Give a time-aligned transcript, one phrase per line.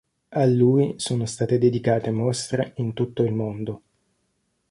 [0.31, 3.81] A lui sono state dedicate mostre in tutto il mondo.